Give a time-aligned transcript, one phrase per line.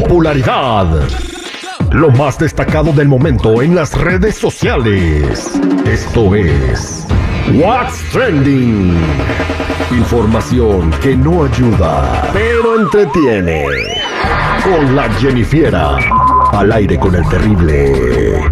[0.00, 0.86] Popularidad.
[1.90, 5.60] Lo más destacado del momento en las redes sociales.
[5.84, 7.06] Esto es
[7.52, 8.96] What's Trending.
[9.90, 13.66] Información que no ayuda, pero entretiene.
[14.64, 15.98] Con la Jennifiera.
[16.52, 18.50] Al aire con el terrible.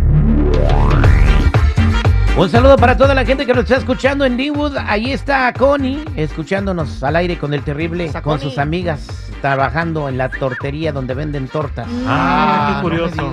[2.36, 4.76] Un saludo para toda la gente que nos está escuchando en Deanwood.
[4.76, 10.28] Ahí está Connie, escuchándonos al aire con el terrible, con sus amigas, trabajando en la
[10.28, 11.86] tortería donde venden tortas.
[12.06, 13.32] Ah, qué curioso.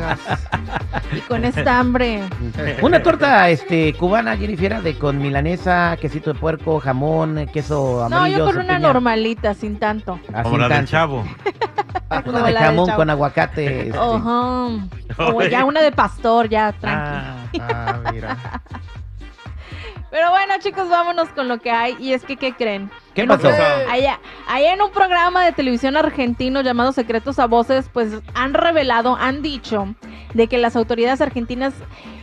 [1.16, 2.22] y con esta hambre.
[2.82, 8.38] Una torta este cubana, Jennifer, de con milanesa, quesito de puerco, jamón, queso No, amarillo.
[8.40, 8.80] yo con una piña.
[8.80, 10.20] normalita, sin tanto.
[10.34, 10.92] Así Como la del tanto.
[10.92, 11.24] chavo.
[12.26, 13.88] Una de del jamón con aguacate.
[13.90, 13.98] este.
[14.00, 17.60] O ya una de pastor, ya, tranqui.
[17.60, 18.38] Ah, Ah, mira.
[20.10, 21.96] Pero bueno, chicos, vámonos con lo que hay.
[22.00, 22.90] Y es que, ¿qué creen?
[23.14, 23.50] ¿Qué En un- pasó?
[23.90, 29.16] Allá, allá en un programa de televisión argentino llamado Secretos a Voces, pues han revelado,
[29.20, 29.94] han dicho
[30.34, 31.74] de que las autoridades argentinas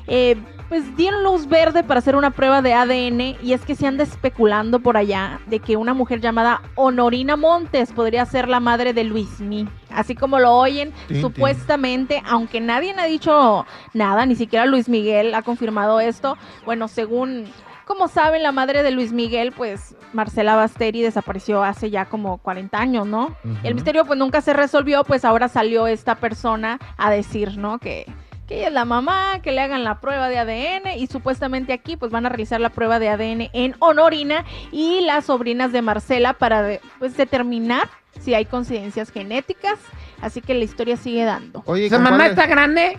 [0.07, 0.37] eh,
[0.69, 4.03] pues dieron luz verde para hacer una prueba de ADN y es que se anda
[4.05, 9.05] especulando por allá de que una mujer llamada Honorina Montes podría ser la madre de
[9.05, 9.69] Luismi.
[9.91, 15.43] Así como lo oyen, supuestamente, aunque nadie ha dicho nada, ni siquiera Luis Miguel ha
[15.43, 17.45] confirmado esto, bueno, según
[17.85, 22.79] como saben, la madre de Luis Miguel, pues Marcela Basteri desapareció hace ya como 40
[22.79, 23.37] años, ¿no?
[23.63, 27.79] El misterio pues nunca se resolvió, pues ahora salió esta persona a decir, ¿no?
[27.79, 28.07] Que,
[28.47, 31.97] que ella es la mamá, que le hagan la prueba de ADN y supuestamente aquí
[31.97, 36.35] pues van a realizar la prueba de ADN en Honorina y las sobrinas de Marcela
[36.35, 37.89] para pues determinar
[38.21, 39.79] si hay coincidencias genéticas,
[40.21, 41.63] así que la historia sigue dando.
[41.67, 42.99] Oye, ¿Su mamá está grande?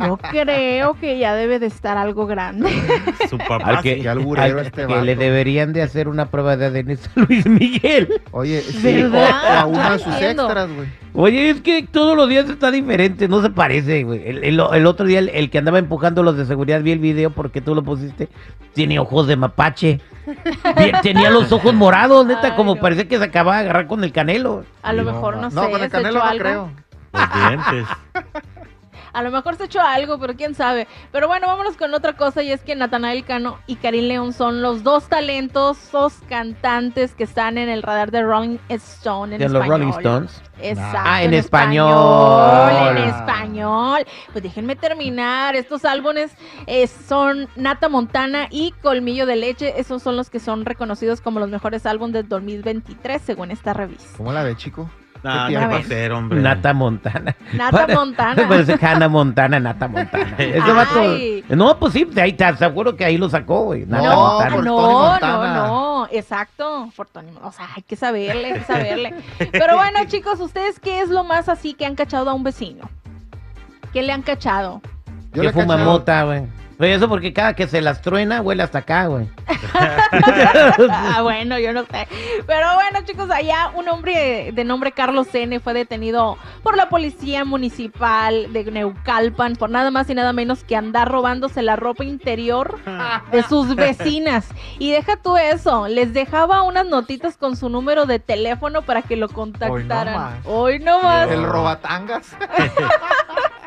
[0.00, 2.70] Yo creo que ya debe de estar algo grande.
[3.28, 3.64] Su papá.
[3.64, 4.06] Al que, sí.
[4.06, 7.46] alburero al este que le deberían de hacer una prueba de ADN es a Luis
[7.46, 8.20] Miguel.
[8.32, 10.88] Oye, sí, o, a uno de No sus extras, güey.
[11.14, 14.26] Oye, es que todos los días está diferente, no se parece, güey.
[14.28, 16.98] El, el- el otro día, el, el que andaba empujando los de seguridad, vi el
[16.98, 18.28] video porque tú lo pusiste.
[18.74, 20.00] Tiene ojos de mapache.
[21.02, 22.80] Tenía los ojos morados, neta, Ay, como no.
[22.80, 24.64] parece que se acaba de agarrar con el canelo.
[24.82, 26.38] A lo No, mejor no, No, sé, con el canelo no algo.
[26.42, 26.70] creo.
[27.12, 27.86] Los dientes.
[29.12, 30.86] A lo mejor se echó algo, pero quién sabe.
[31.12, 34.62] Pero bueno, vámonos con otra cosa y es que Natanael Cano y Karim León son
[34.62, 39.48] los dos talentos, dos cantantes que están en el radar de Rolling Stone en De
[39.48, 39.66] los.
[39.66, 40.42] Rolling Stones.
[40.60, 40.98] Exacto.
[41.04, 41.92] Ah, en español.
[41.92, 42.96] español.
[42.96, 44.06] En español.
[44.32, 45.56] Pues déjenme terminar.
[45.56, 46.32] Estos álbumes
[46.66, 49.78] eh, son Nata Montana y Colmillo de Leche.
[49.78, 54.16] Esos son los que son reconocidos como los mejores álbumes del 2023, según esta revista.
[54.16, 54.90] ¿Cómo la ve, chico?
[55.22, 55.66] No, ¿Qué no tiene?
[55.66, 56.40] va a ser, hombre.
[56.40, 57.34] Nata Montana.
[57.52, 58.44] Nata Montana.
[58.48, 60.34] Pues Hannah Montana, Nata Montana.
[60.38, 61.44] Ese vato- Ay.
[61.48, 63.84] No, pues sí, de ahí te aseguro que ahí lo sacó, güey.
[63.86, 64.54] Nata No, Montana.
[64.56, 65.66] por Tony no, no, Montana.
[65.66, 69.14] no, exacto, por Tony O sea, hay que saberle, hay que saberle.
[69.52, 72.88] Pero bueno, chicos, ¿ustedes qué es lo más así que han cachado a un vecino?
[73.92, 74.80] ¿Qué le han cachado?
[75.32, 76.42] Yo que le fuma mota, güey.
[76.80, 79.28] Oye, eso porque cada que se las truena, huele hasta acá, güey.
[80.90, 82.06] Ah, bueno, yo no sé.
[82.46, 87.44] Pero bueno, chicos, allá un hombre de nombre Carlos N fue detenido por la policía
[87.44, 92.78] municipal de Neucalpan por nada más y nada menos que andar robándose la ropa interior
[93.32, 94.48] de sus vecinas.
[94.78, 99.16] Y deja tú eso, les dejaba unas notitas con su número de teléfono para que
[99.16, 100.14] lo contactaran.
[100.14, 100.34] más.
[100.44, 101.28] Hoy no más.
[101.30, 102.36] El robatangas.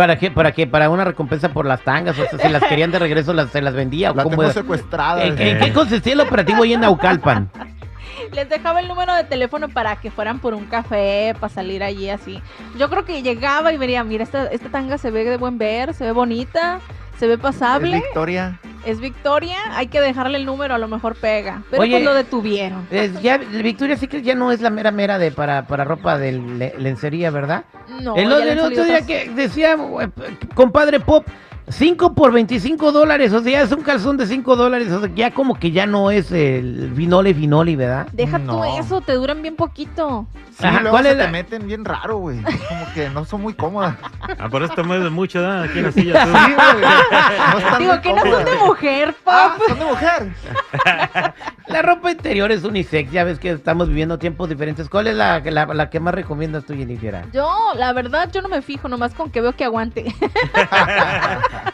[0.00, 0.30] ¿Para qué?
[0.30, 0.66] ¿Para qué?
[0.66, 2.18] ¿Para una recompensa por las tangas?
[2.18, 4.12] O sea, si las querían de regreso, las, ¿se las vendía?
[4.12, 4.54] ¿O La cómo tengo era?
[4.54, 5.22] secuestrada.
[5.22, 7.50] ¿En, en qué consistía el operativo ahí en Naucalpan?
[8.32, 12.08] Les dejaba el número de teléfono para que fueran por un café, para salir allí
[12.08, 12.40] así.
[12.78, 15.92] Yo creo que llegaba y vería, mira, esta, esta tanga se ve de buen ver,
[15.92, 16.80] se ve bonita,
[17.18, 18.58] se ve Es pasable, Victoria.
[18.86, 21.62] Es Victoria, hay que dejarle el número, a lo mejor pega.
[21.70, 21.92] Pero Oye.
[21.92, 22.86] pues lo detuvieron.
[22.90, 26.32] Es- ya, Victoria Secret ya no es la mera mera de para, para ropa de
[26.32, 27.64] le- lencería, ¿verdad?
[28.02, 30.08] No, el el otro día otras- que decía, eh,
[30.54, 31.26] compadre Pop,
[31.70, 35.10] 5 por 25 dólares, o sea, ya es un calzón de 5 dólares, o sea,
[35.14, 38.08] ya como que ya no es el vinole vinoli, ¿verdad?
[38.12, 40.26] Deja tú eso, te duran bien poquito.
[40.58, 42.42] Sí, Ajá, luego ¿cuál se es te meten bien raro, güey.
[42.42, 43.94] Como que no son muy cómodas.
[44.38, 45.62] Ah, por eso te mueves mucho, ¿no?
[45.62, 46.30] Aquí en la silla tú.
[46.32, 47.70] Sí, güey.
[47.70, 49.34] No Digo que no son de mujer, Pop.
[49.34, 50.32] Ah, son de mujer.
[51.70, 54.88] La ropa interior es unisex, ya ves que estamos viviendo tiempos diferentes.
[54.88, 57.24] ¿Cuál es la, la, la que más recomiendas tú, Jennifer?
[57.32, 60.04] Yo, la verdad, yo no me fijo, nomás con que veo que aguante.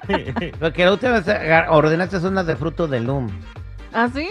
[0.61, 1.27] Porque la última vez
[1.69, 3.29] ordenaste unas de fruto de Loom.
[3.93, 4.29] ¿Así?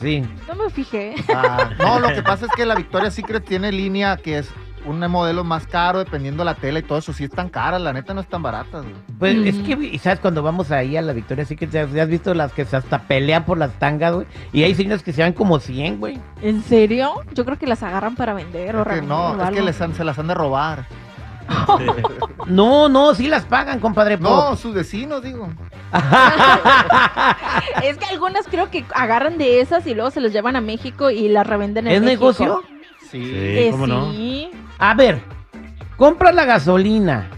[0.00, 0.22] Sí.
[0.48, 1.14] No me fijé.
[1.34, 4.48] Ah, no, lo que pasa es que la Victoria Secret tiene línea que es
[4.86, 7.12] un modelo más caro, dependiendo la tela y todo eso.
[7.12, 8.94] Sí están caras, la neta no están baratas, güey.
[9.18, 9.46] Pues Mm.
[9.46, 10.20] es que, y ¿sabes?
[10.20, 13.44] Cuando vamos ahí a la Victoria Secret, ¿ya has visto las que se hasta pelean
[13.44, 14.26] por las tangas, güey?
[14.54, 16.18] Y hay señores que se van como 100, güey.
[16.40, 17.12] ¿En serio?
[17.34, 19.78] Yo creo que las agarran para vender o Es que no, o es que les
[19.82, 20.86] han- se las han de robar.
[22.46, 24.16] No, no, sí las pagan, compadre.
[24.18, 25.48] No, sus vecinos, digo.
[27.82, 31.10] Es que algunas creo que agarran de esas y luego se las llevan a México
[31.10, 32.20] y las revenden en ¿Es México.
[32.32, 32.62] negocio?
[33.10, 33.22] Sí.
[33.22, 34.10] Sí, Eh, ¿cómo no?
[34.12, 34.50] sí.
[34.78, 35.20] A ver,
[35.96, 37.28] compras la gasolina,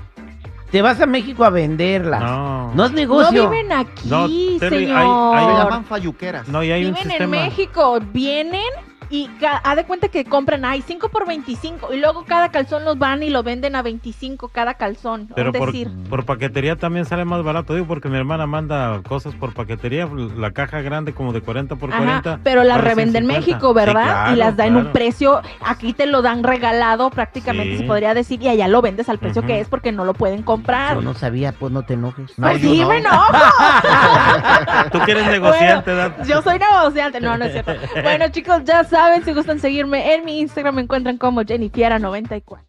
[0.70, 2.19] te vas a México a venderla.
[2.20, 2.73] No.
[2.75, 3.49] No es No negocio.
[3.50, 4.26] viven aquí, No,
[4.58, 5.37] Terry, hay- señor.
[5.37, 6.49] hay- Se llaman falluqueras.
[6.49, 7.37] No, y hay un Viven en sistema.
[7.37, 8.61] México, vienen
[9.12, 9.29] y
[9.62, 13.23] haz de cuenta que compran, ay, 5 por 25 y luego cada calzón los van
[13.23, 15.29] y lo venden a 25 cada calzón.
[15.37, 15.91] Pero por, decir.
[16.09, 20.53] por paquetería también sale más barato, digo, porque mi hermana manda cosas por paquetería, la
[20.53, 22.41] caja grande como de 40 por Ajá, 40.
[22.43, 23.38] pero las vale revenden en 150.
[23.53, 24.03] México, ¿verdad?
[24.03, 27.79] Sí, claro, y las dan en un precio, aquí te lo dan regalado prácticamente, Sí.
[27.82, 30.43] se podría decir, y allá lo vendes al precio que es porque no lo pueden
[30.43, 30.94] comprar.
[30.94, 32.38] Yo no sabía, pues no te enojes.
[32.38, 32.88] No, pues sí, no.
[32.88, 33.26] me enojo.
[34.93, 36.25] Tú que eres negociante, ¿verdad?
[36.26, 37.20] Yo soy negociante.
[37.20, 37.73] No, no es cierto.
[38.03, 42.65] Bueno, chicos, ya saben, si gustan seguirme en mi Instagram, me encuentran como Jennifiera94.